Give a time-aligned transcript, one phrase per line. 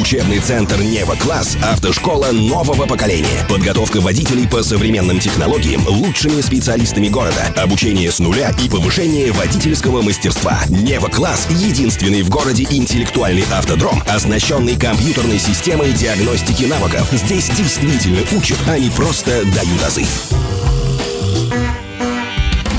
[0.00, 3.46] Учебный центр «Нева Класс»– автошкола нового поколения.
[3.46, 7.52] Подготовка водителей по современным технологиям лучшими специалистами города.
[7.56, 10.58] Обучение с нуля и повышение водительского мастерства.
[10.70, 17.08] «Нева Класс»– единственный в городе интеллектуальный автодром, оснащенный компьютерной системой диагностики навыков.
[17.12, 20.06] Здесь действительно учат, а не просто дают азы.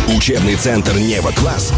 [0.08, 1.72] Учебный центр «Нева Класс»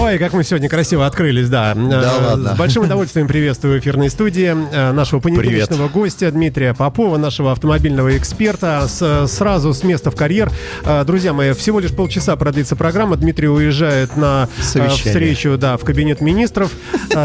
[0.00, 1.74] Ой, как мы сегодня красиво открылись, да.
[1.74, 2.54] Да Э, ладно.
[2.54, 8.16] С большим удовольствием приветствую в эфирной студии э, нашего понедельничного гостя Дмитрия Попова, нашего автомобильного
[8.16, 8.86] эксперта.
[8.86, 10.52] С- сразу с места в карьер.
[10.84, 13.16] Э, Друзья мои, всего лишь полчаса продлится программа.
[13.16, 14.96] Дмитрий уезжает на Совещание.
[15.12, 16.70] встречу да, в кабинет министров.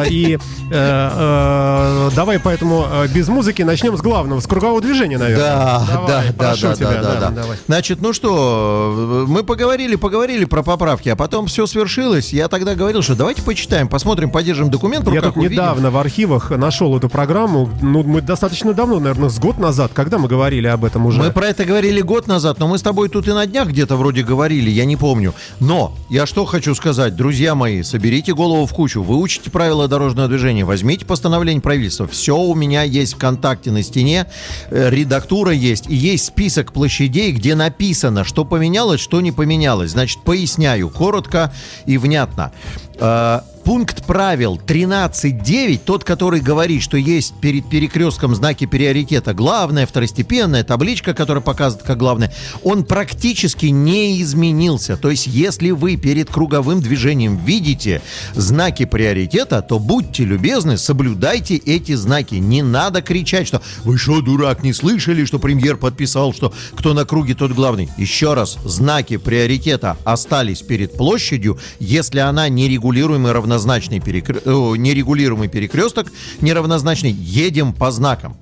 [0.10, 0.40] И
[0.72, 5.46] давай поэтому без музыки начнем с главного, с кругового движения, наверное.
[5.46, 7.30] Да, Давай, да, да, да, да, да, да.
[7.30, 7.58] давай.
[7.68, 12.34] Значит, ну что, мы поговорили, поговорили про поправки, а потом все свершилось.
[12.34, 15.54] Я тогда говорил, что давайте почитаем, посмотрим, подержим документ Я тут увидим.
[15.54, 17.70] недавно в архивах нашел эту программу.
[17.82, 21.20] Ну, мы достаточно давно, наверное, с год назад, когда мы говорили об этом уже.
[21.20, 23.98] Мы про это говорили год назад, но мы с тобой тут и на днях где-то
[23.98, 25.34] вроде говорили, я не помню.
[25.60, 30.64] Но я что хочу сказать, друзья мои, соберите голову в кучу, выучите правила дорожного движения,
[30.64, 32.08] возьмите постановление правительства.
[32.08, 34.28] Все у меня есть ВКонтакте на стене,
[34.70, 39.92] э, редактура есть, и есть список площадей, где написано, что поменялось, что не поменялось.
[39.92, 41.52] Значит, поясняю коротко
[41.86, 42.53] и внятно.
[43.00, 50.66] Э, Пункт правил 13.9, тот, который говорит, что есть перед перекрестком знаки приоритета главное, второстепенная,
[50.66, 52.34] табличка, которая показывает как главное,
[52.64, 54.98] он практически не изменился.
[54.98, 58.02] То есть, если вы перед круговым движением видите
[58.36, 62.36] знаки приоритета, то будьте любезны, соблюдайте эти знаки.
[62.36, 67.06] Не надо кричать, что «Вы что, дурак, не слышали, что премьер подписал, что кто на
[67.06, 73.53] круге, тот главный?» Еще раз, знаки приоритета остались перед площадью, если она нерегулируемый равнозначный
[74.00, 74.42] перекр...
[74.44, 78.38] э, нерегулируемый перекресток, неравнозначный, едем по знакам.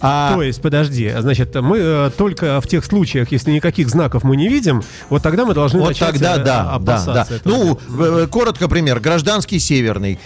[0.00, 4.36] А То есть, подожди, значит, мы э, только в тех случаях, если никаких знаков мы
[4.36, 7.36] не видим, вот тогда мы должны вот начать тогда э, да, да, опасаться да.
[7.36, 7.54] этого.
[7.54, 9.00] Ну, э, коротко пример.
[9.00, 10.18] Гражданский Северный,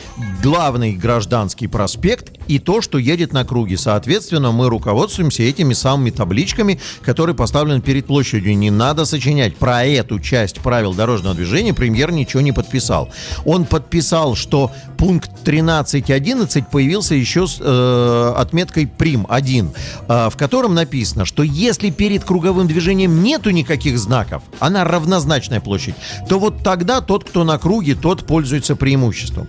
[0.42, 3.76] главный гражданский проспект и то, что едет на круге.
[3.76, 8.56] Соответственно, мы руководствуемся этими самыми табличками, которые поставлены перед площадью.
[8.56, 9.56] Не надо сочинять.
[9.56, 13.10] Про эту часть правил дорожного движения премьер ничего не подписал.
[13.44, 19.59] Он подписал, что пункт 13.11 появился еще с э, отметкой прим 1,
[20.08, 25.94] э, в котором написано, что если перед круговым движением нету никаких знаков, она равнозначная площадь,
[26.28, 29.48] то вот тогда тот, кто на круге, тот пользуется преимуществом.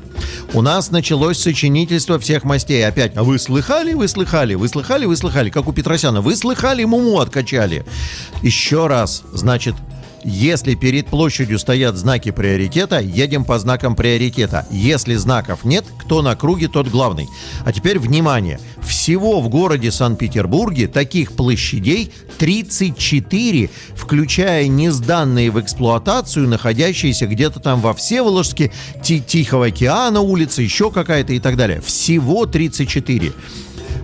[0.53, 2.85] У нас началось сочинительство всех мастей.
[2.85, 6.83] Опять, а вы слыхали, вы слыхали, вы слыхали, вы слыхали, как у Петросяна, вы слыхали,
[6.83, 7.85] муму откачали.
[8.41, 9.75] Еще раз, значит,
[10.23, 14.67] если перед площадью стоят знаки приоритета, едем по знакам приоритета.
[14.71, 17.27] Если знаков нет, кто на круге, тот главный.
[17.65, 18.59] А теперь внимание.
[18.81, 27.81] Всего в городе Санкт-Петербурге таких площадей 34, включая не сданные в эксплуатацию, находящиеся где-то там
[27.81, 28.71] во Всеволожске,
[29.03, 31.81] Ти- Тихого океана улица, еще какая-то и так далее.
[31.81, 33.33] Всего 34.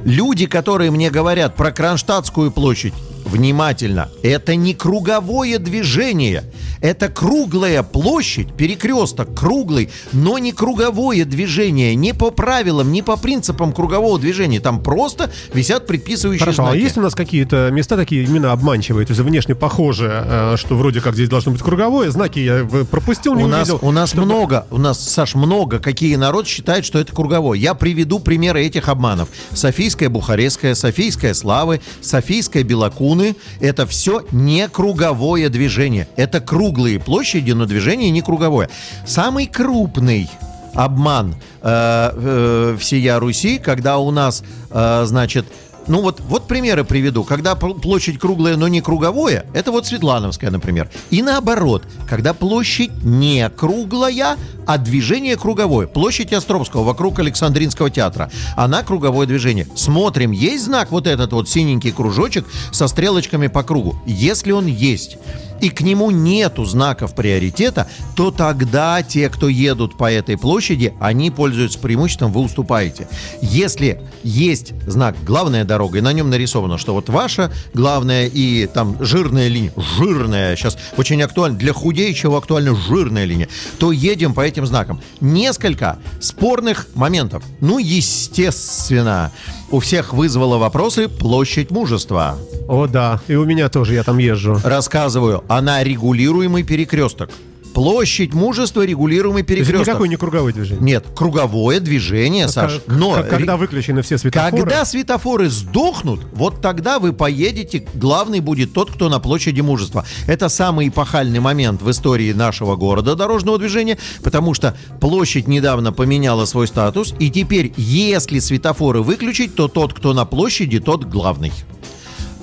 [0.05, 2.93] Люди, которые мне говорят про Кронштадтскую площадь,
[3.25, 6.43] внимательно, это не круговое движение.
[6.79, 11.95] Это круглая площадь, перекресток круглый, но не круговое движение.
[11.95, 14.59] Не по правилам, не по принципам кругового движения.
[14.59, 16.83] Там просто висят предписывающие Хорошо, а знаки.
[16.83, 21.01] есть у нас какие-то места такие именно обманчивые, то есть внешне похожие, э, что вроде
[21.01, 23.87] как здесь должно быть круговое, знаки я в- пропустил, не У нас, увидел.
[23.87, 27.59] у нас чтобы- много, у нас, Саш, много, какие народ считает, что это круговой.
[27.59, 29.29] Я приведу примеры этих обманов.
[29.53, 32.63] Софийская Бухарестская, Софийская Славы, Софийская
[33.07, 33.35] Белокуны.
[33.59, 36.07] Это все не круговое движение.
[36.15, 38.69] Это круглые площади, но движение не круговое.
[39.05, 40.29] Самый крупный
[40.73, 45.45] обман э, э, всея Руси, когда у нас, э, значит,
[45.87, 47.23] ну вот, вот примеры приведу.
[47.23, 50.89] Когда пл- площадь круглая, но не круговое, это вот Светлановская, например.
[51.09, 55.87] И наоборот, когда площадь не круглая, а движение круговое.
[55.87, 58.29] Площадь Островского вокруг Александринского театра.
[58.55, 59.67] Она круговое движение.
[59.75, 63.97] Смотрим, есть знак вот этот вот синенький кружочек со стрелочками по кругу.
[64.05, 65.17] Если он есть,
[65.61, 71.31] и к нему нету знаков приоритета, то тогда те, кто едут по этой площади, они
[71.31, 73.07] пользуются преимуществом, вы уступаете.
[73.41, 78.97] Если есть знак «главная дорога», и на нем нарисовано, что вот ваша главная и там
[79.03, 83.49] жирная линия, жирная, сейчас очень актуально, для худеющего актуальна жирная линия,
[83.79, 85.01] то едем по этим знакам.
[85.21, 87.43] Несколько спорных моментов.
[87.61, 89.31] Ну, естественно,
[89.71, 92.37] у всех вызвало вопросы площадь мужества.
[92.67, 94.59] О, да, и у меня тоже, я там езжу.
[94.63, 97.29] Рассказываю, она регулируемый перекресток.
[97.77, 99.75] Площадь мужества регулируемый перекресток.
[99.75, 100.83] То никакое не круговое движение?
[100.83, 102.81] Нет, круговое движение, а Саш.
[102.87, 104.63] Но когда выключены все светофоры?
[104.63, 110.05] Когда светофоры сдохнут, вот тогда вы поедете, главный будет тот, кто на площади мужества.
[110.25, 116.45] Это самый эпохальный момент в истории нашего города дорожного движения, потому что площадь недавно поменяла
[116.45, 121.51] свой статус, и теперь, если светофоры выключить, то тот, кто на площади, тот главный.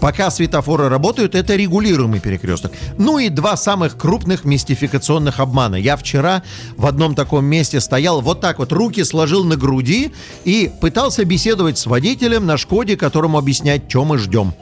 [0.00, 2.72] Пока светофоры работают, это регулируемый перекресток.
[2.98, 5.76] Ну и два самых крупных мистификационных обмана.
[5.76, 6.42] Я вчера
[6.76, 10.12] в одном таком месте стоял, вот так вот руки сложил на груди
[10.44, 14.54] и пытался беседовать с водителем на Шкоде, которому объяснять, что мы ждем.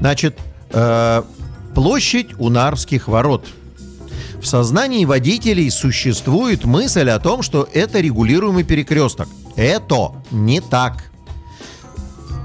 [0.00, 0.38] Значит,
[0.72, 1.22] э,
[1.74, 3.46] площадь Унарских ворот.
[4.40, 9.28] В сознании водителей существует мысль о том, что это регулируемый перекресток.
[9.56, 11.09] Это не так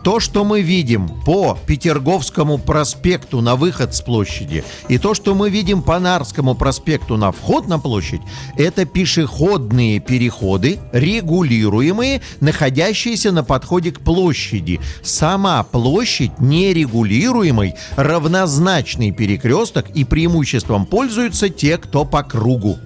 [0.05, 5.49] то, что мы видим по Петерговскому проспекту на выход с площади, и то, что мы
[5.49, 8.21] видим по Нарскому проспекту на вход на площадь,
[8.55, 14.79] это пешеходные переходы, регулируемые, находящиеся на подходе к площади.
[15.01, 22.77] Сама площадь нерегулируемый, равнозначный перекресток, и преимуществом пользуются те, кто по кругу.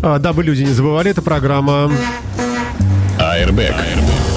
[0.00, 1.90] Дабы люди не забывали, это программа...
[3.18, 3.74] Airbag.
[3.74, 4.27] Э,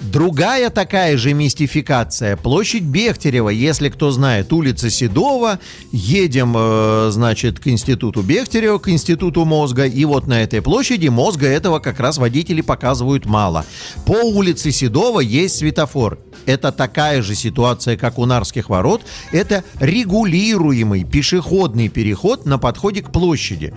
[0.00, 2.36] другая такая же мистификация.
[2.36, 5.58] Площадь Бехтерева, если кто знает, улица Седова.
[5.90, 9.86] Едем, э, значит, к институту Бехтерева, к институту мозга.
[9.86, 13.64] И вот на этой площади мозга этого как раз водители показывают мало.
[14.06, 16.18] По улице Седова есть светофор.
[16.46, 19.02] Это такая же ситуация, как у Нарских ворот.
[19.32, 23.72] Это регулируемый пешеходный переход на подходе к площади.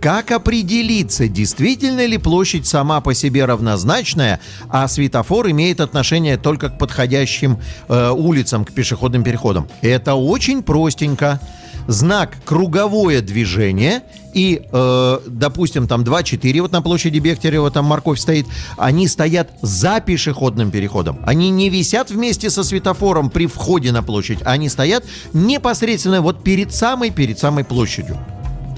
[0.00, 6.78] Как определиться, действительно ли площадь сама по себе равнозначная, а светофор имеет отношение только к
[6.78, 7.58] подходящим
[7.88, 9.66] э, улицам, к пешеходным переходам?
[9.82, 11.40] Это очень простенько.
[11.88, 14.02] Знак круговое движение
[14.34, 18.46] и, э, допустим, там 2-4 вот на площади Бехтерева, там морковь стоит,
[18.76, 21.18] они стоят за пешеходным переходом.
[21.24, 26.74] Они не висят вместе со светофором при входе на площадь, они стоят непосредственно вот перед
[26.74, 28.18] самой, перед самой площадью.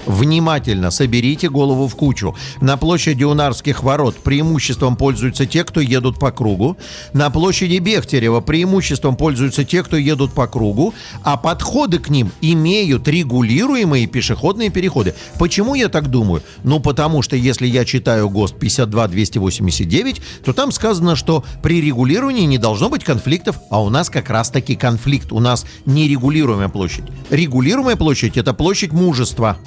[0.05, 2.35] Внимательно соберите голову в кучу.
[2.59, 6.77] На площади Унарских ворот преимуществом пользуются те, кто едут по кругу.
[7.13, 10.93] На площади Бехтерева преимуществом пользуются те, кто едут по кругу.
[11.23, 15.13] А подходы к ним имеют регулируемые пешеходные переходы.
[15.37, 16.41] Почему я так думаю?
[16.63, 22.57] Ну, потому что если я читаю ГОСТ 52-289, то там сказано, что при регулировании не
[22.57, 25.31] должно быть конфликтов, а у нас как раз-таки конфликт.
[25.31, 27.05] У нас нерегулируемая площадь.
[27.29, 29.57] Регулируемая площадь– это площадь мужества.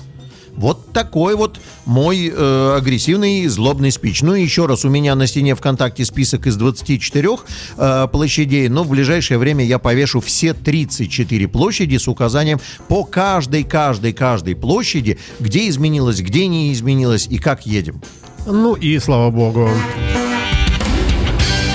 [0.56, 4.22] Вот такой вот мой э, агрессивный злобный спич.
[4.22, 7.28] Ну и еще раз, у меня на стене ВКонтакте список из 24
[7.76, 13.64] э, площадей, но в ближайшее время я повешу все 34 площади с указанием по каждой,
[13.64, 18.00] каждой, каждой площади, где изменилось, где не изменилось и как едем.
[18.46, 19.68] Ну и слава богу.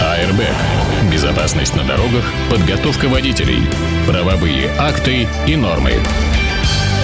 [0.02, 0.42] АРБ.
[1.12, 3.62] Безопасность на дорогах, подготовка водителей,
[4.06, 5.94] правовые акты и нормы.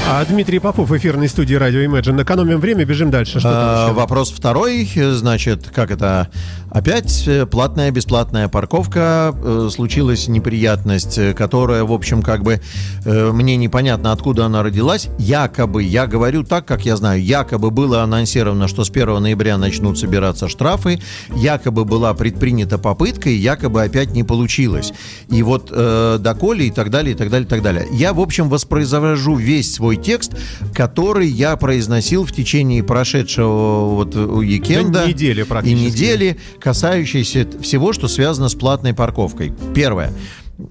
[0.07, 2.22] А Дмитрий Попов эфирной студии радио Imagine.
[2.22, 3.40] Экономим время, бежим дальше.
[3.40, 4.88] Что а, вопрос второй.
[4.96, 6.30] Значит, как это?
[6.69, 9.34] Опять э, платная, бесплатная парковка.
[9.34, 12.62] Э, случилась неприятность, э, которая, в общем, как бы
[13.06, 15.07] мне непонятно, откуда она родилась.
[15.18, 19.98] Якобы, я говорю так, как я знаю, якобы было анонсировано, что с 1 ноября начнут
[19.98, 21.00] собираться штрафы.
[21.36, 24.94] Якобы была предпринята попытка, и якобы опять не получилось.
[25.30, 27.88] И вот э, доколе и так далее, и так далее, и так далее.
[27.91, 30.34] Я, в общем, воспроизвожу весь свой свой текст,
[30.74, 35.02] который я произносил в течение прошедшего вот уикенда.
[35.02, 35.82] Да, недели практически.
[35.82, 39.54] И недели, касающейся всего, что связано с платной парковкой.
[39.74, 40.12] Первое.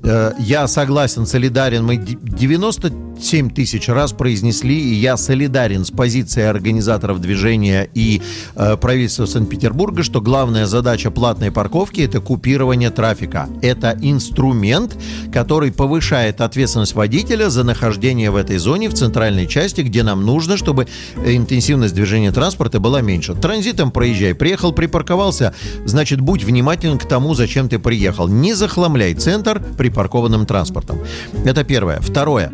[0.02, 1.84] Э, я согласен, солидарен.
[1.84, 8.22] Мы 97 тысяч раз произнесли, и я солидарен с позицией организаторов движения и
[8.54, 13.48] э, правительства Санкт-Петербурга, что главная задача платной парковки– это купирование трафика.
[13.60, 14.96] Это инструмент,
[15.32, 20.56] который повышает ответственность водителя за нахождение в этой зоне, в центральной части, где нам нужно,
[20.56, 20.86] чтобы
[21.24, 23.34] интенсивность движения транспорта была меньше.
[23.34, 24.34] Транзитом проезжай.
[24.34, 28.28] Приехал, припарковался, значит, будь внимателен к тому, зачем ты приехал.
[28.28, 30.98] Не захламляй центр, припаркованным транспортом.
[31.44, 32.00] Это первое.
[32.00, 32.52] Второе.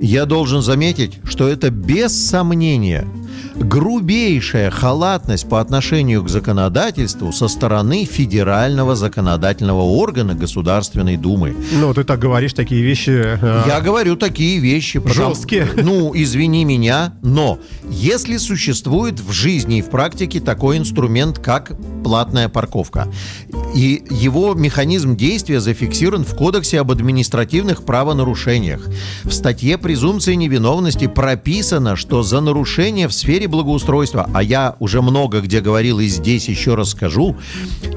[0.00, 3.06] Я должен заметить, что это без сомнения
[3.60, 11.56] грубейшая халатность по отношению к законодательству со стороны федерального законодательного органа Государственной Думы.
[11.72, 13.10] Ну, ты так говоришь такие вещи.
[13.10, 13.64] Э...
[13.66, 15.02] Я говорю такие вещи.
[15.04, 15.66] Жесткие.
[15.66, 17.58] Потому, ну, извини меня, но
[17.90, 21.72] если существует в жизни и в практике такой инструмент, как
[22.04, 23.08] платная парковка,
[23.74, 28.88] и его механизм действия зафиксирован в Кодексе об административных правонарушениях.
[29.24, 35.40] В статье презумпции невиновности прописано, что за нарушение в сфере благоустройства, а я уже много
[35.40, 37.36] где говорил и здесь еще раз скажу,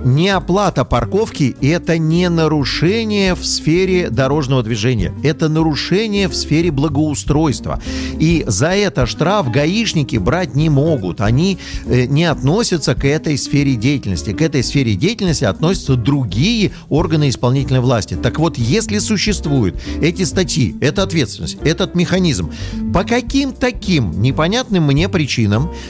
[0.03, 7.79] неоплата парковки– это не нарушение в сфере дорожного движения, это нарушение в сфере благоустройства.
[8.19, 13.75] И за это штраф гаишники брать не могут, они э, не относятся к этой сфере
[13.75, 14.33] деятельности.
[14.33, 18.15] К этой сфере деятельности относятся другие органы исполнительной власти.
[18.15, 22.51] Так вот, если существуют эти статьи, эта ответственность, этот механизм,
[22.93, 25.40] по каким таким непонятным мне причинам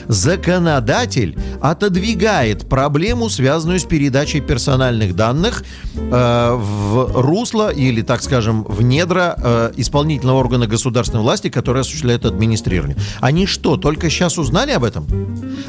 [0.08, 8.82] законодатель отодвигает проблему, связанную с передачей персональных данных э, в русло или, так скажем, в
[8.82, 12.96] недра э, исполнительного органа государственной власти, который осуществляет администрирование.
[13.20, 15.06] Они что, только сейчас узнали об этом?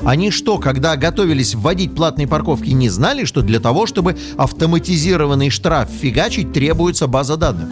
[0.04, 5.90] Они что, когда готовились вводить платные парковки, не знали, что для того, чтобы автоматизированный штраф
[5.90, 7.70] фигачить, требуется база данных?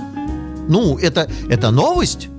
[0.67, 2.29] Ну, это, это новость?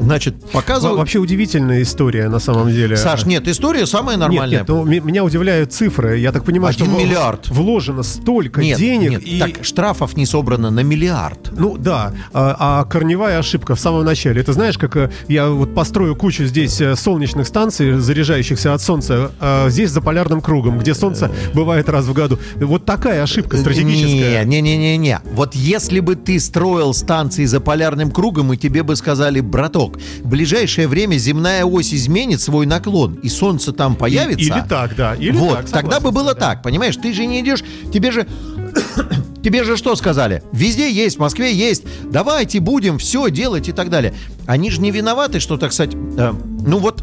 [0.00, 0.98] Значит, показывают...
[0.98, 2.96] Вообще удивительная история на самом деле.
[2.96, 4.60] Саш, нет, история самая нормальная.
[4.60, 6.18] Нет, нет, ну, меня удивляют цифры.
[6.18, 7.48] Я так понимаю, Один что миллиард.
[7.48, 9.10] вложено столько нет, денег.
[9.10, 9.38] Нет, и...
[9.38, 11.52] так штрафов не собрано на миллиард.
[11.56, 14.40] Ну да, а, а корневая ошибка в самом начале.
[14.40, 19.30] Это знаешь, как э, я вот построю кучу здесь э, солнечных станций, заряжающихся от солнца,
[19.40, 22.38] а здесь за полярным кругом, где солнце бывает раз в году.
[22.56, 24.44] Вот такая ошибка стратегическая.
[24.44, 25.20] Не-не-не-не.
[25.32, 30.28] Вот если бы ты строил станции за полярным кругом, и тебе бы сказали, браток, в
[30.28, 34.44] ближайшее время земная ось изменит свой наклон, и солнце там появится.
[34.44, 35.14] И, или так, да.
[35.14, 36.40] Или вот, так, тогда бы было да.
[36.40, 36.96] так, понимаешь?
[36.96, 37.62] Ты же не идешь,
[37.92, 38.26] тебе же
[39.42, 40.42] Тебе же что сказали?
[40.52, 41.82] Везде есть, в Москве есть.
[42.04, 44.14] Давайте будем все делать и так далее.
[44.46, 46.32] Они же не виноваты, что, так сказать, э,
[46.64, 47.02] ну вот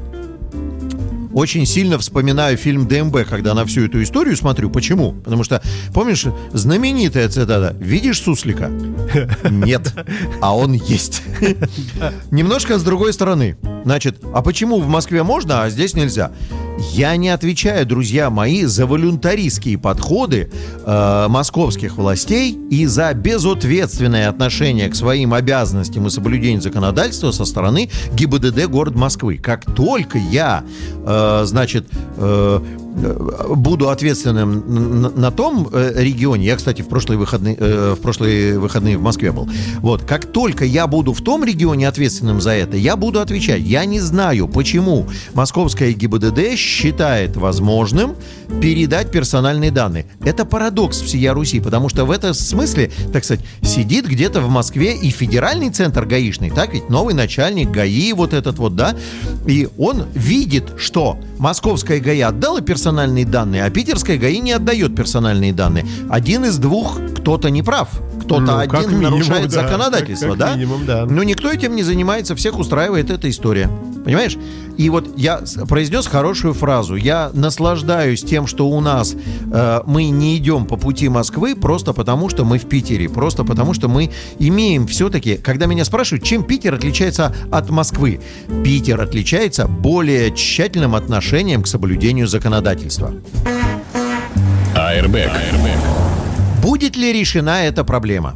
[1.33, 4.69] очень сильно вспоминаю фильм ДМБ, когда на всю эту историю смотрю.
[4.69, 5.13] Почему?
[5.13, 5.62] Потому что,
[5.93, 8.69] помнишь, знаменитая цитата «Видишь суслика?»
[9.50, 9.93] Нет,
[10.41, 11.24] а он есть.
[12.31, 13.57] Немножко с другой стороны.
[13.83, 16.31] Значит, а почему в Москве можно, а здесь нельзя?
[16.93, 20.50] Я не отвечаю, друзья мои, за волюнтаристские подходы
[20.86, 27.89] э, московских властей и за безответственное отношение к своим обязанностям и соблюдению законодательства со стороны
[28.13, 29.38] ГИБДД город Москвы.
[29.38, 30.63] Как только я,
[31.05, 32.59] э, значит, э,
[33.55, 38.60] буду ответственным на, на том э, регионе, я, кстати, в прошлые выходные, э, в прошлые
[38.60, 42.77] выходные в Москве был, вот, как только я буду в том регионе ответственным за это,
[42.77, 43.62] я буду отвечать.
[43.62, 48.15] Я не знаю, почему московская ГИБДД считает возможным
[48.62, 50.05] передать персональные данные.
[50.22, 54.96] Это парадокс всея Руси, потому что в этом смысле, так сказать, сидит где-то в Москве
[54.96, 58.96] и федеральный центр гаишный, так ведь новый начальник ГАИ вот этот вот, да,
[59.46, 62.78] и он видит, что московская ГАИ отдала персональные
[63.25, 65.86] данные, а питерская ГАИ не отдает персональные данные.
[66.09, 67.89] Один из двух кто-то не прав
[68.29, 70.55] кто-то ну, один минимум, нарушает да, законодательство, как, как да?
[70.55, 71.05] Минимум, да.
[71.05, 73.69] Но никто этим не занимается, всех устраивает эта история.
[74.09, 74.39] Понимаешь?
[74.75, 76.95] И вот я произнес хорошую фразу.
[76.95, 79.13] Я наслаждаюсь тем, что у нас
[79.53, 83.75] э, мы не идем по пути Москвы просто потому, что мы в Питере, просто потому,
[83.75, 88.19] что мы имеем все-таки, когда меня спрашивают, чем Питер отличается от Москвы,
[88.63, 93.13] Питер отличается более тщательным отношением к соблюдению законодательства.
[94.73, 95.29] Airbag.
[95.29, 96.63] Airbag.
[96.63, 98.33] Будет ли решена эта проблема?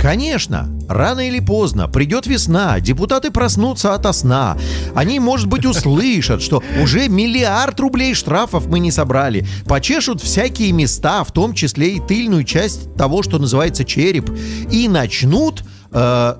[0.00, 4.56] Конечно, рано или поздно придет весна, депутаты проснутся ото сна.
[4.94, 11.22] Они, может быть, услышат, что уже миллиард рублей штрафов мы не собрали, почешут всякие места,
[11.22, 14.30] в том числе и тыльную часть того, что называется череп,
[14.70, 16.34] и начнут э,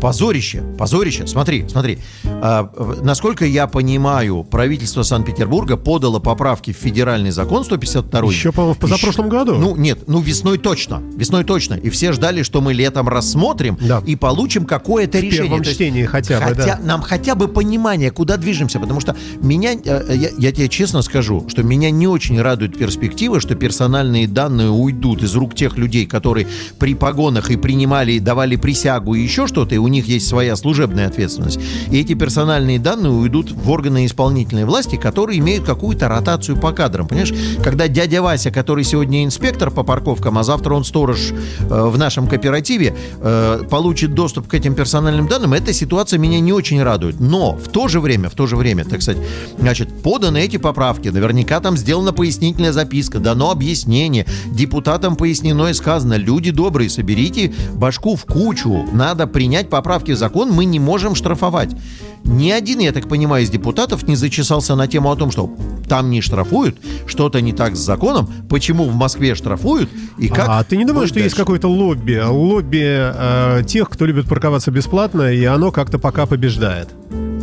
[0.00, 1.26] позорище, позорище.
[1.26, 1.98] Смотри, смотри.
[2.24, 2.70] А,
[3.02, 8.30] насколько я понимаю, правительство Санкт-Петербурга подало поправки в федеральный закон 152.
[8.30, 9.54] Еще, по-моему, в позапрошлом Еще, году.
[9.56, 11.02] Ну, нет, ну весной точно.
[11.16, 11.74] Весной точно.
[11.74, 14.02] И все ждали, что мы летом рассмотрим да.
[14.06, 15.42] и получим какое-то в решение.
[15.42, 16.80] В первом чтении хотя бы, хотя, да.
[16.82, 18.80] Нам хотя бы понимание, куда движемся.
[18.80, 23.40] Потому что меня, э, я, я тебе честно скажу, что меня не очень радует перспектива,
[23.40, 26.46] что персональные данные уйдут из рук тех людей, которые
[26.78, 30.56] при погонах и принимали, давали присягу и еще что что-то, и у них есть своя
[30.56, 31.60] служебная ответственность.
[31.90, 37.06] И эти персональные данные уйдут в органы исполнительной власти, которые имеют какую-то ротацию по кадрам.
[37.06, 41.98] Понимаешь, когда дядя Вася, который сегодня инспектор по парковкам, а завтра он сторож э, в
[41.98, 47.20] нашем кооперативе, э, получит доступ к этим персональным данным, эта ситуация меня не очень радует.
[47.20, 49.22] Но в то же время, в то же время, так сказать,
[49.58, 56.14] значит, поданы эти поправки, наверняка там сделана пояснительная записка, дано объяснение, депутатам пояснено и сказано,
[56.14, 61.70] люди добрые, соберите башку в кучу, надо принять поправки в закон, мы не можем штрафовать.
[62.24, 65.50] Ни один, я так понимаю, из депутатов не зачесался на тему о том, что
[65.88, 70.46] там не штрафуют, что-то не так с законом, почему в Москве штрафуют и как...
[70.48, 71.26] А ты не думаешь, что дальше?
[71.26, 72.22] есть какое-то лобби?
[72.24, 76.88] Лобби э, тех, кто любит парковаться бесплатно, и оно как-то пока побеждает?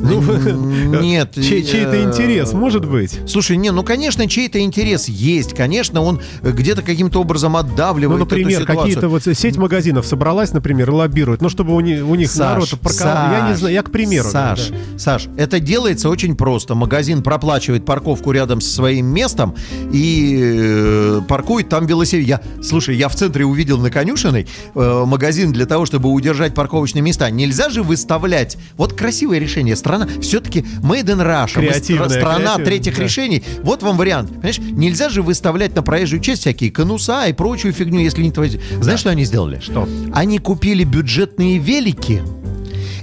[0.02, 0.22] Ну,
[1.02, 1.34] нет.
[1.34, 3.20] Чей, чей-то э, интерес, может быть?
[3.28, 5.54] Слушай, не, ну, конечно, чей-то интерес есть.
[5.54, 11.42] Конечно, он где-то каким-то образом отдавливает Ну, например, какие-то вот сеть магазинов собралась, например, лоббирует.
[11.42, 13.32] Ну, чтобы у них, у них Саш, народ парковал.
[13.32, 14.30] Я не знаю, я к примеру.
[14.30, 15.00] Саш, да.
[15.00, 16.76] Саш, это делается очень просто.
[16.76, 19.56] Магазин проплачивает парковку рядом со своим местом
[19.92, 22.28] и э, паркует там велосипед.
[22.28, 27.02] Я, слушай, я в центре увидел на конюшиной э, магазин для того, чтобы удержать парковочные
[27.02, 27.30] места.
[27.30, 28.58] Нельзя же выставлять.
[28.76, 31.62] Вот красивое решение страна, все-таки made in Russia.
[32.00, 33.04] Мы страна третьих да.
[33.04, 33.44] решений.
[33.64, 34.30] Вот вам вариант.
[34.30, 38.50] Понимаешь, нельзя же выставлять на проезжую часть всякие конуса и прочую фигню, если не твои.
[38.50, 38.98] Знаешь, да.
[38.98, 39.60] что они сделали?
[39.60, 39.88] Что?
[40.14, 42.22] Они купили бюджетные велики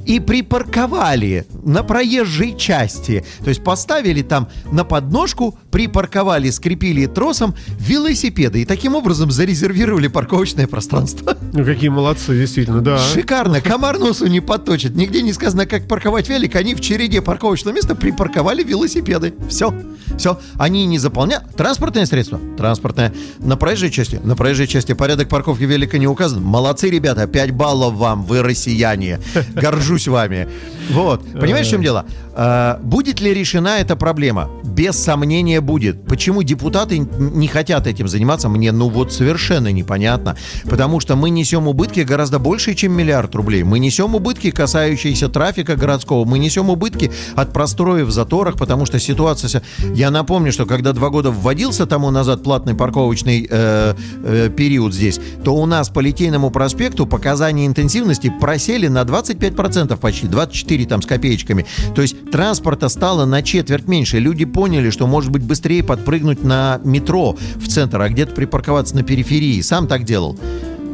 [0.06, 3.24] и припарковали на проезжей части.
[3.42, 8.62] То есть поставили там на подножку, припарковали, скрепили тросом велосипеды.
[8.62, 11.36] И таким образом зарезервировали парковочное пространство.
[11.52, 12.98] Ну, какие молодцы, действительно, да.
[12.98, 13.60] Шикарно.
[13.60, 14.94] Комар носу не подточит.
[14.94, 16.56] Нигде не сказано, как парковать велик.
[16.56, 19.34] Они в череде парковочного места припарковали велосипеды.
[19.48, 19.74] Все.
[20.18, 20.38] Все.
[20.58, 21.44] Они не заполняют.
[21.56, 22.40] Транспортное средство?
[22.56, 23.12] Транспортное.
[23.38, 24.20] На проезжей части?
[24.22, 26.42] На проезжей части порядок парковки велика не указан.
[26.42, 27.26] Молодцы, ребята.
[27.26, 28.24] 5 баллов вам.
[28.24, 29.20] Вы россияне.
[29.54, 30.48] Горжусь вами.
[30.90, 31.22] Вот.
[31.32, 32.06] Понимаешь, в чем дело?
[32.36, 34.50] А, будет ли решена эта проблема?
[34.64, 36.04] Без сомнения будет.
[36.06, 40.36] Почему депутаты не хотят этим заниматься, мне ну вот совершенно непонятно.
[40.64, 43.62] Потому что мы несем убытки гораздо больше, чем миллиард рублей.
[43.62, 46.24] Мы несем убытки, касающиеся трафика городского.
[46.24, 49.62] Мы несем убытки от простроев в заторах, потому что ситуация...
[49.94, 55.20] Я напомню, что когда два года вводился тому назад платный парковочный э, э, период здесь,
[55.44, 61.06] то у нас по Литейному проспекту показания интенсивности просели на 25% почти, 24 там с
[61.06, 61.64] копеечками.
[61.94, 64.18] То есть транспорта стало на четверть меньше.
[64.18, 69.02] Люди поняли, что может быть быстрее подпрыгнуть на метро в центр, а где-то припарковаться на
[69.02, 69.60] периферии.
[69.60, 70.38] Сам так делал.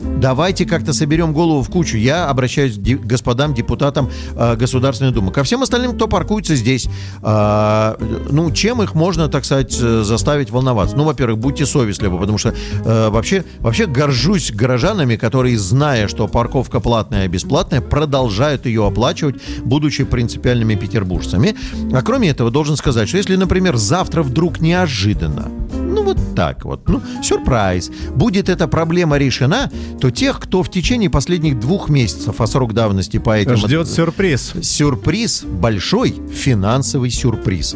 [0.02, 1.96] Давайте как-то соберем голову в кучу.
[1.96, 5.32] Я обращаюсь к господам депутатам э, Государственной Думы.
[5.32, 6.88] Ко всем остальным, кто паркуется здесь,
[7.22, 7.94] э,
[8.30, 10.96] ну, чем их можно, так сказать, э, заставить волноваться?
[10.96, 16.80] Ну, во-первых, будьте совестливы, потому что э, вообще, вообще горжусь горожанами, которые, зная, что парковка
[16.80, 21.56] платная и бесплатная, продолжают ее оплачивать, будучи принципиальными петербуржцами.
[21.92, 25.50] А кроме этого, должен сказать, что если, например, завтра вдруг неожиданно
[25.94, 27.90] ну вот так вот, ну, сюрприз.
[28.14, 33.18] Будет эта проблема решена, то тех, кто в течение последних двух месяцев, а срок давности
[33.18, 33.56] по этим...
[33.56, 34.54] Ждет сюрприз.
[34.62, 37.74] Сюрприз, большой финансовый сюрприз.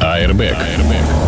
[0.00, 0.56] Airbag.
[0.56, 1.25] Airbag.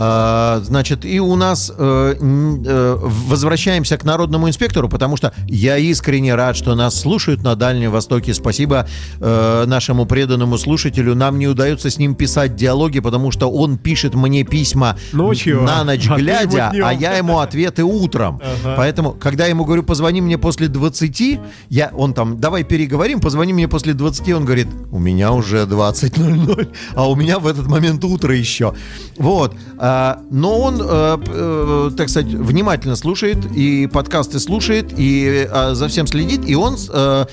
[0.00, 6.36] А, значит, и у нас э, э, возвращаемся к народному инспектору, потому что я искренне
[6.36, 8.32] рад, что нас слушают на Дальнем Востоке.
[8.32, 8.86] Спасибо
[9.18, 11.16] э, нашему преданному слушателю.
[11.16, 15.82] Нам не удается с ним писать диалоги, потому что он пишет мне письма Ночью, на
[15.82, 18.40] ночь а глядя, а я ему ответы утром.
[18.48, 18.74] Ага.
[18.76, 23.52] Поэтому, когда я ему говорю, позвони мне после 20, я, он там, давай переговорим, позвони
[23.52, 28.02] мне после 20, он говорит, у меня уже 20.00, а у меня в этот момент
[28.04, 28.74] утро еще.
[29.18, 29.54] Вот.
[29.90, 35.88] А, но он, э, э, так сказать, внимательно слушает и подкасты слушает и а, за
[35.88, 37.24] всем следит, и он э,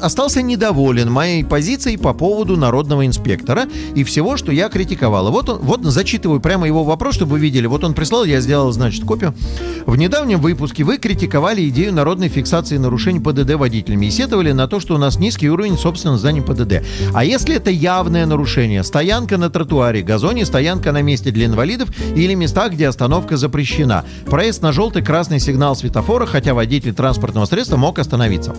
[0.00, 5.30] остался недоволен моей позицией по поводу народного инспектора и всего, что я критиковал.
[5.30, 7.66] Вот он, вот зачитываю прямо его вопрос, чтобы вы видели.
[7.66, 9.34] Вот он прислал, я сделал, значит, копию.
[9.84, 14.80] В недавнем выпуске вы критиковали идею народной фиксации нарушений ПДД водителями и сетовали на то,
[14.80, 16.86] что у нас низкий уровень собственного здания ПДД.
[17.12, 18.82] А если это явное нарушение?
[18.84, 24.04] Стоянка на тротуаре, газоне, стоянка на месте для инвалидов или местах, где остановка запрещена.
[24.26, 28.54] Проезд на желтый-красный сигнал светофора, хотя водитель транспортного средства мог остановиться.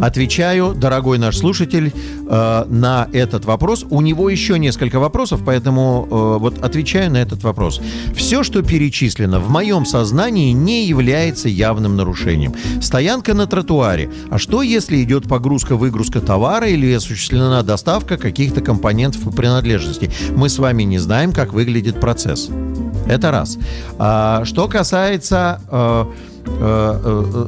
[0.00, 1.92] Отвечаю, дорогой наш слушатель,
[2.28, 3.84] э, на этот вопрос.
[3.90, 7.80] У него еще несколько вопросов, поэтому э, вот отвечаю на этот вопрос.
[8.14, 12.54] Все, что перечислено в моем сознании, не является явным нарушением.
[12.80, 14.10] Стоянка на тротуаре.
[14.30, 20.10] А что, если идет погрузка-выгрузка товара или осуществлена доставка каких-то компонентов и принадлежностей?
[20.34, 22.48] Мы с вами не знаем, как выглядит процесс.
[23.06, 23.58] Это раз.
[23.98, 25.60] А, что касается...
[25.70, 26.04] Э,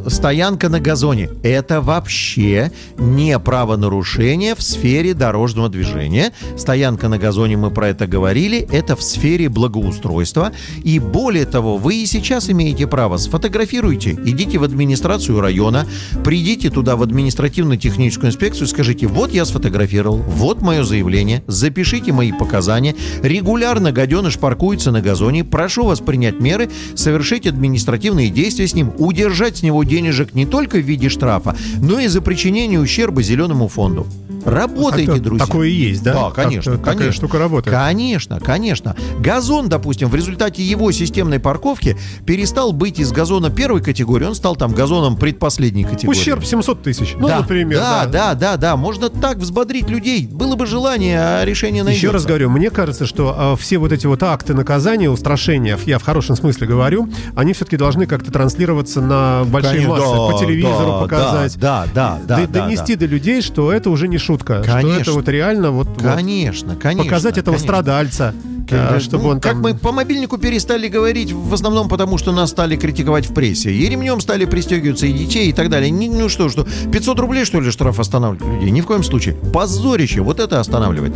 [0.09, 6.33] стоянка на газоне– это вообще не правонарушение в сфере дорожного движения.
[6.57, 10.53] Стоянка на газоне, мы про это говорили, это в сфере благоустройства.
[10.85, 15.87] И более того, вы и сейчас имеете право, сфотографируйте, идите в администрацию района,
[16.25, 22.95] придите туда в административно-техническую инспекцию, скажите, вот я сфотографировал, вот мое заявление, запишите мои показания,
[23.23, 29.59] регулярно гаденыш паркуется на газоне, прошу вас принять меры, совершить административные действия с ним, удержать
[29.59, 34.07] с него денежек не только в виде штрафа, но и за причинение ущерба зеленому фонду.
[34.45, 35.47] Работайте, так, друзья.
[35.47, 36.15] Такое есть, да?
[36.15, 36.93] Да, конечно, так, конечно.
[36.93, 37.77] Такая штука работает.
[37.77, 38.97] Конечно, конечно.
[39.19, 44.57] Газон, допустим, в результате его системной парковки перестал быть из газона первой категории, он стал
[44.57, 46.19] там газоном предпоследней категории.
[46.19, 47.79] Ущерб 700 тысяч, ну, да, например.
[47.79, 48.77] Да, да, да, да, да.
[48.77, 50.27] Можно так взбодрить людей.
[50.27, 52.07] Было бы желание, а решение найдется.
[52.07, 55.99] Еще раз говорю, мне кажется, что а, все вот эти вот акты наказания, устрашения, я
[55.99, 60.39] в хорошем смысле говорю, они все-таки должны как-то транслироваться на большие Конечно, массы, да, по
[60.39, 61.59] телевизору да, показать.
[61.59, 62.37] Да, да, да.
[62.37, 63.01] Д- да, донести да.
[63.01, 64.63] до людей, что это уже не шутка.
[64.65, 64.91] Конечно.
[64.93, 67.05] Что это вот реально вот, вот Конечно, конечно.
[67.05, 67.75] показать этого конечно.
[67.75, 68.35] страдальца,
[68.73, 69.63] а, чтобы Ну, он Как там...
[69.63, 73.73] мы по мобильнику перестали говорить, в основном потому, что нас стали критиковать в прессе.
[73.73, 75.91] И ремнем стали пристегиваться и детей, и так далее.
[75.91, 78.71] Не- Ну что, что, 500 рублей, что ли, штраф останавливает людей?
[78.71, 79.35] Ни в коем случае.
[79.35, 81.15] Позорище, вот это останавливает.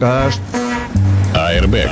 [0.00, 0.30] А,
[1.46, 1.90] ш- Airbag.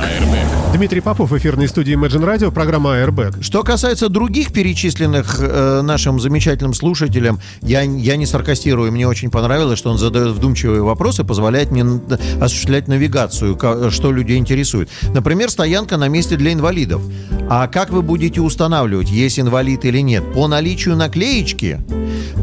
[0.73, 3.41] Дмитрий Попов, эфирной студии Imagine Radio, программа Airbag.
[3.41, 9.79] Что касается других перечисленных э, нашим замечательным слушателям, я, я не саркастирую, мне очень понравилось,
[9.79, 11.85] что он задает вдумчивые вопросы, позволяет мне
[12.41, 14.89] осуществлять навигацию, ка- что людей интересует.
[15.13, 17.01] Например, стоянка на месте для инвалидов.
[17.49, 20.33] А как вы будете устанавливать, есть инвалид или нет?
[20.33, 21.79] По наличию наклеечки?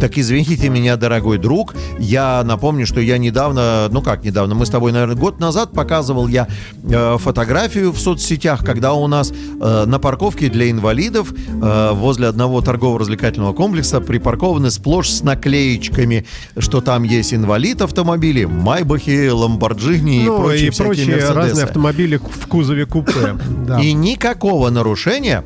[0.00, 4.70] Так извините меня, дорогой друг, я напомню, что я недавно, ну как недавно, мы с
[4.70, 6.48] тобой, наверное, год назад показывал я
[6.82, 12.60] э, фотографию в соцсетях, когда у нас э, на парковке для инвалидов э, возле одного
[12.60, 16.26] торгово-развлекательного комплекса припаркованы сплошь с наклеечками,
[16.58, 22.46] что там есть инвалид автомобили, Майбахи, Ламборджини и Ну прочие и прочие разные автомобили в
[22.46, 23.36] кузове купе.
[23.66, 23.80] Да.
[23.80, 25.44] И никакого нарушения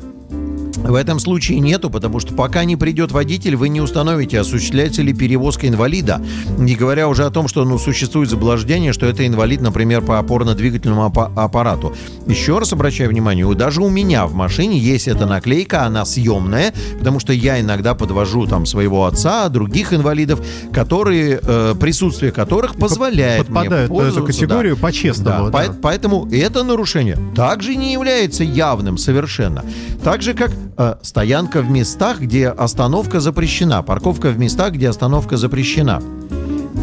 [0.83, 5.13] в этом случае нету, потому что пока не придет водитель, вы не установите, осуществляется ли
[5.13, 6.21] перевозка инвалида.
[6.57, 11.05] Не говоря уже о том, что ну, существует заблуждение, что это инвалид, например, по опорно-двигательному
[11.11, 11.95] аппа- аппарату.
[12.25, 17.19] Еще раз обращаю внимание, даже у меня в машине есть эта наклейка, она съемная, потому
[17.19, 20.39] что я иногда подвожу там своего отца, других инвалидов,
[20.71, 24.81] которые, э, присутствие которых позволяет мне Подпадают на эту пользоваться, категорию да.
[24.81, 25.49] по-честному.
[25.49, 25.67] Да, да.
[25.67, 29.63] по- Поэтому это нарушение также не является явным совершенно.
[30.03, 35.37] Так же, как э, стоянка в местах, где остановка запрещена, парковка в местах, где остановка
[35.37, 36.01] запрещена.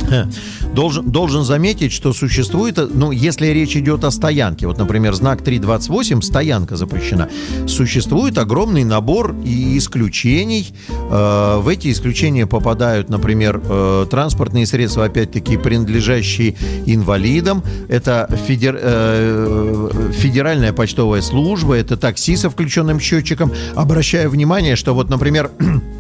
[0.09, 0.29] Хе.
[0.75, 5.43] Должен, должен заметить, что существует, э, ну, если речь идет о стоянке, вот, например, знак
[5.43, 7.29] 328, стоянка запрещена,
[7.67, 10.75] существует огромный набор и исключений.
[11.11, 17.63] Э, в эти исключения попадают, например, э, транспортные средства, опять-таки, принадлежащие инвалидам.
[17.89, 23.53] Это федер- э, федеральная почтовая служба, это такси со включенным счетчиком.
[23.75, 25.51] Обращаю внимание, что вот, например,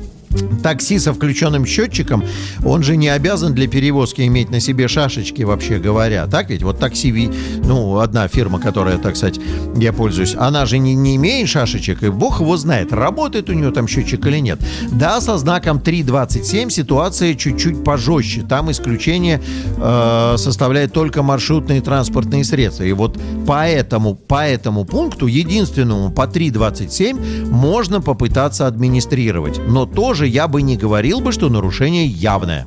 [0.62, 2.24] такси со включенным счетчиком,
[2.64, 6.26] он же не обязан для перевозки иметь на себе шашечки, вообще говоря.
[6.26, 6.62] Так ведь?
[6.62, 7.30] Вот такси,
[7.64, 9.40] ну, одна фирма, которая, так сказать,
[9.76, 13.70] я пользуюсь, она же не, не имеет шашечек, и бог его знает, работает у нее
[13.70, 14.58] там счетчик или нет.
[14.90, 18.42] Да, со знаком 3.27 ситуация чуть-чуть пожестче.
[18.42, 19.42] Там исключение
[19.76, 22.84] э, составляет только маршрутные транспортные средства.
[22.84, 29.60] И вот по этому, по этому пункту, единственному по 3.27, можно попытаться администрировать.
[29.66, 32.66] Но тоже я бы не говорил бы, что нарушение явное.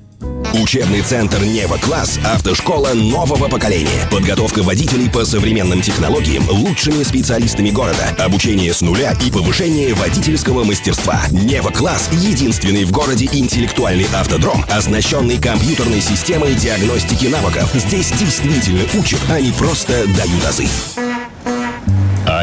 [0.54, 4.08] Учебный центр Нева Класс– автошкола нового поколения.
[4.10, 8.16] Подготовка водителей по современным технологиям лучшими специалистами города.
[8.18, 11.22] Обучение с нуля и повышение водительского мастерства.
[11.32, 17.70] Нева Класс– единственный в городе интеллектуальный автодром, оснащенный компьютерной системой диагностики навыков.
[17.74, 20.68] Здесь действительно учат, а не просто дают азы.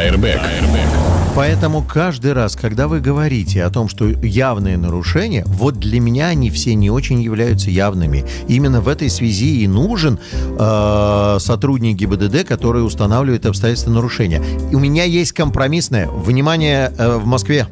[0.03, 0.41] Airbag.
[1.35, 6.49] Поэтому каждый раз, когда вы говорите о том, что явные нарушения, вот для меня они
[6.49, 8.23] все не очень являются явными.
[8.47, 10.17] Именно в этой связи и нужен
[10.57, 14.41] э, сотрудник ГИБДД, который устанавливает обстоятельства нарушения.
[14.71, 16.07] И у меня есть компромиссное.
[16.07, 17.67] Внимание э, в Москве.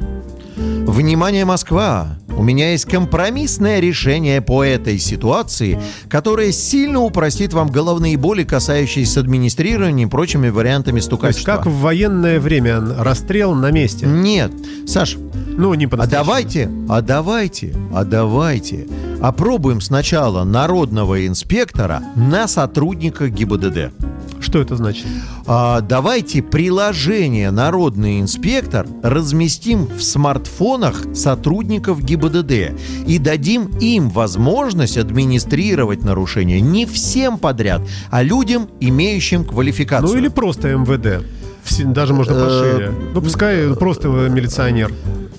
[0.57, 2.17] Внимание, Москва!
[2.38, 9.19] У меня есть компромиссное решение по этой ситуации, которое сильно упростит вам головные боли, касающиеся
[9.19, 11.58] администрирования и прочими вариантами То есть стукачества.
[11.58, 14.06] как в военное время расстрел на месте.
[14.08, 14.52] Нет.
[14.88, 15.17] Саш,
[15.56, 18.88] Ну, не а давайте, а давайте, а давайте
[19.22, 23.93] опробуем сначала народного инспектора на сотрудника ГИБДД.
[24.43, 25.06] Что это значит?
[25.47, 32.77] А, давайте приложение «Народный инспектор» разместим в смартфонах сотрудников ГИБДД
[33.08, 40.12] и дадим им возможность администрировать нарушения не всем подряд, а людям, имеющим квалификацию.
[40.12, 41.25] Ну или просто МВД.
[41.86, 42.91] Даже можно э, пошире.
[43.13, 44.91] Ну, пускай просто милиционер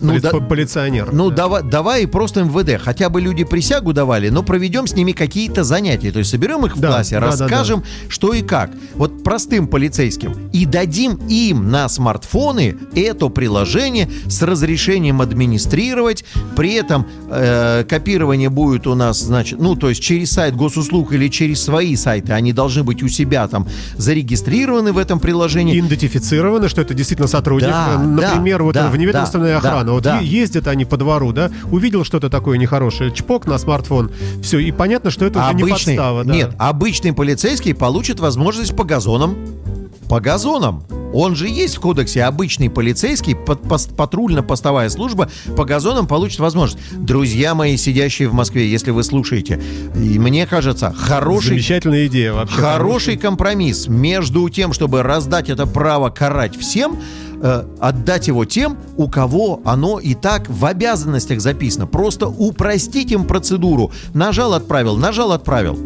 [0.05, 1.13] ну, да, полиционер.
[1.13, 1.37] Ну, да.
[1.37, 2.83] давай, давай просто МВД.
[2.83, 6.13] Хотя бы люди присягу давали, но проведем с ними какие-то занятия.
[6.13, 8.11] То есть соберем их в да, классе, да, расскажем, да, да.
[8.11, 8.71] что и как.
[8.95, 10.51] Вот простым полицейским.
[10.53, 16.25] И дадим им на смартфоны это приложение с разрешением администрировать.
[16.57, 21.29] При этом э, копирование будет у нас, значит, ну, то есть через сайт госуслуг или
[21.29, 22.33] через свои сайты.
[22.33, 25.79] Они должны быть у себя там зарегистрированы в этом приложении.
[25.79, 27.71] Идентифицированы, что это действительно сотрудник.
[27.71, 29.85] Да, Например, да, вот да, вневедомственная да, охрана.
[29.85, 30.21] Да, вот да.
[30.21, 34.11] ездят они по двору, да, увидел что-то такое нехорошее, чпок на смартфон,
[34.43, 36.25] все, и понятно, что это обычный, уже не подстава.
[36.25, 36.35] Да.
[36.35, 39.37] Нет, обычный полицейский получит возможность по газонам
[40.09, 40.85] по газонам.
[41.13, 42.25] Он же есть в кодексе.
[42.25, 46.83] Обычный полицейский, патрульно-постовая служба по газонам получит возможность.
[46.93, 49.63] Друзья мои, сидящие в Москве, если вы слушаете,
[49.95, 51.51] и мне кажется, хороший...
[51.51, 52.57] Замечательная идея вообще.
[52.57, 56.99] Хороший, хороший компромисс между тем, чтобы раздать это право карать всем,
[57.45, 61.87] э, отдать его тем, у кого оно и так в обязанностях записано.
[61.87, 63.93] Просто упростить им процедуру.
[64.15, 65.79] Нажал, отправил, нажал, отправил.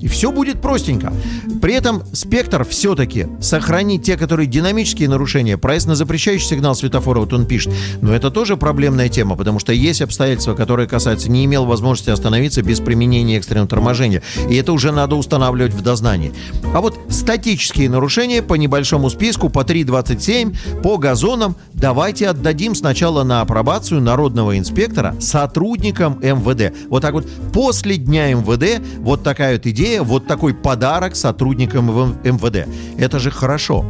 [0.00, 1.12] И все будет простенько.
[1.60, 5.58] При этом спектр все-таки сохранить те, которые динамические нарушения.
[5.58, 7.72] Проезд на запрещающий сигнал светофора, вот он пишет.
[8.00, 12.62] Но это тоже проблемная тема, потому что есть обстоятельства, которые касаются не имел возможности остановиться
[12.62, 14.22] без применения экстренного торможения.
[14.48, 16.32] И это уже надо устанавливать в дознании.
[16.74, 23.42] А вот статические нарушения по небольшому списку, по 3.27, по газонам, давайте отдадим сначала на
[23.42, 26.74] апробацию народного инспектора сотрудникам МВД.
[26.88, 31.88] Вот так вот после дня МВД вот такая вот идея идея, вот такой подарок сотрудникам
[32.22, 32.68] МВД.
[32.98, 33.84] Это же хорошо.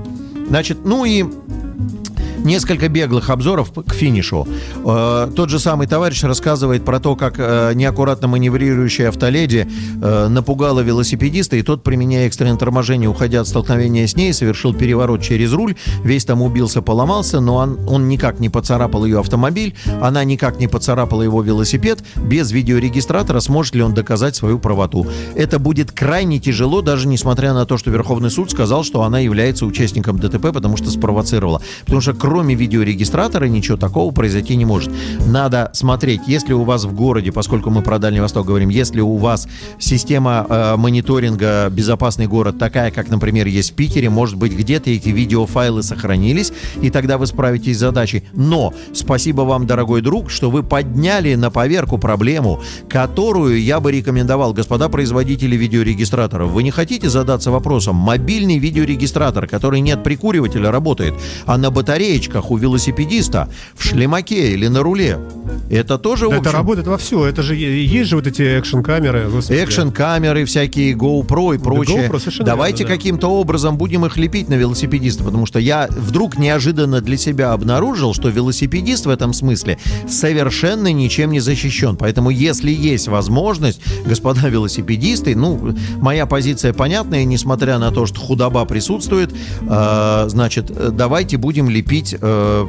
[0.49, 1.25] Значит, ну и
[2.44, 4.46] несколько беглых обзоров к финишу.
[4.85, 9.68] Э, тот же самый товарищ рассказывает про то, как э, неаккуратно маневрирующая автоледи
[10.03, 15.22] э, напугала велосипедиста, и тот, применяя экстренное торможение, уходя от столкновения с ней, совершил переворот
[15.22, 20.24] через руль, весь там убился, поломался, но он, он никак не поцарапал ее автомобиль, она
[20.24, 22.03] никак не поцарапала его велосипед.
[22.16, 25.07] Без видеорегистратора сможет ли он доказать свою правоту?
[25.35, 29.66] Это будет крайне тяжело, даже несмотря на то, что Верховный суд сказал, что она является
[29.66, 31.61] участником ДТП, потому что спровоцировала.
[31.85, 34.93] Потому что кроме видеорегистратора ничего такого произойти не может.
[35.27, 39.16] Надо смотреть, если у вас в городе, поскольку мы про Дальний Восток говорим, если у
[39.16, 39.49] вас
[39.81, 45.09] система э, мониторинга «Безопасный город» такая, как, например, есть в Питере, может быть, где-то эти
[45.09, 48.23] видеофайлы сохранились, и тогда вы справитесь с задачей.
[48.33, 54.53] Но спасибо вам, дорогой друг, что вы подняли на поверку проблему, которую я бы рекомендовал,
[54.53, 56.53] господа производители видеорегистраторов.
[56.53, 61.14] Вы не хотите задаться вопросом, мобильный видеорегистратор, который не от прикуривателя работает,
[61.45, 65.18] а на батарее колечках у велосипедиста, в шлемаке или на руле.
[65.70, 66.49] Это тоже, да общем...
[66.49, 67.25] Это работает во все.
[67.27, 69.31] Это же есть же вот эти экшн-камеры.
[69.49, 72.09] Экшн-камеры, всякие GoPro и прочее.
[72.09, 72.99] Да, GoPro Давайте верно, да.
[72.99, 78.14] каким-то образом будем их лепить на велосипедиста, потому что я вдруг неожиданно для себя обнаружил,
[78.14, 81.96] что велосипедист в этом смысле совершенно ничем не защищен.
[81.96, 88.64] Поэтому, если есть возможность, господа велосипедисты, ну, моя позиция понятная, несмотря на то, что худоба
[88.64, 92.67] присутствует, э, значит, давайте будем лепить установить э,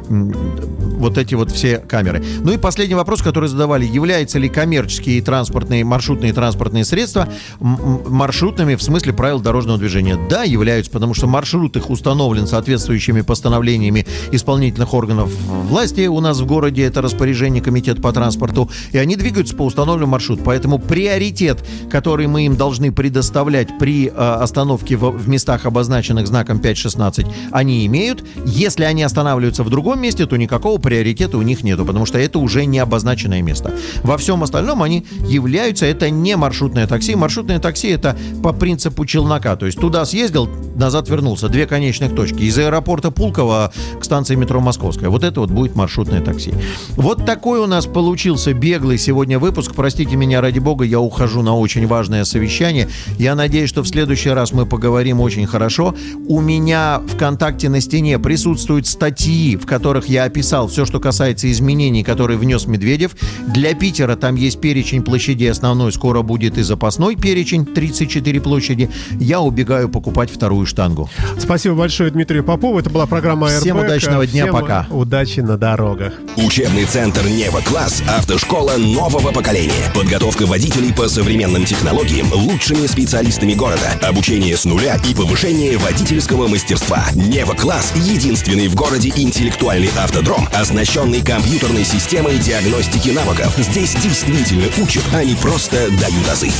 [0.98, 2.22] вот эти вот все камеры.
[2.40, 3.84] Ну и последний вопрос, который задавали.
[3.84, 7.28] Являются ли коммерческие транспортные, маршрутные транспортные средства
[7.60, 10.18] маршрутными в смысле правил дорожного движения?
[10.28, 16.46] Да, являются, потому что маршрут их установлен соответствующими постановлениями исполнительных органов власти у нас в
[16.46, 16.84] городе.
[16.84, 18.70] Это распоряжение Комитета по транспорту.
[18.92, 20.42] И они двигаются по установленному маршруту.
[20.44, 26.58] Поэтому приоритет, который мы им должны предоставлять при э, остановке в, в местах, обозначенных знаком
[26.58, 28.24] 5.16, они имеют.
[28.44, 32.18] Если они останавливаются останавливаются в другом месте, то никакого приоритета у них нету, потому что
[32.18, 33.72] это уже не обозначенное место.
[34.02, 37.14] Во всем остальном они являются, это не маршрутное такси.
[37.14, 42.42] Маршрутное такси это по принципу челнока, то есть туда съездил, назад вернулся, две конечных точки.
[42.42, 45.08] Из аэропорта Пулково к станции метро Московская.
[45.08, 46.52] Вот это вот будет маршрутное такси.
[46.96, 49.72] Вот такой у нас получился беглый сегодня выпуск.
[49.76, 52.88] Простите меня, ради бога, я ухожу на очень важное совещание.
[53.18, 55.94] Я надеюсь, что в следующий раз мы поговорим очень хорошо.
[56.26, 61.50] У меня ВКонтакте на стене присутствует статья статьи, в которых я описал все, что касается
[61.50, 63.12] изменений, которые внес Медведев.
[63.46, 68.90] Для Питера там есть перечень площадей основной, скоро будет и запасной перечень, 34 площади.
[69.20, 71.10] Я убегаю покупать вторую штангу.
[71.38, 72.78] Спасибо большое Дмитрию Попову.
[72.78, 73.60] Это была программа АРБ.
[73.60, 74.86] Всем удачного дня, Всем пока.
[74.90, 76.14] Удачи на дорогах.
[76.36, 78.02] Учебный центр Нева Класс.
[78.08, 79.92] Автошкола нового поколения.
[79.94, 83.92] Подготовка водителей по современным технологиям лучшими специалистами города.
[84.00, 87.04] Обучение с нуля и повышение водительского мастерства.
[87.14, 93.52] Нева Класс– единственный в городе городе интеллектуальный автодром, оснащенный компьютерной системой диагностики навыков.
[93.56, 96.50] Здесь действительно учат, а не просто дают азы.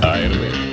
[0.00, 0.63] Airwaves.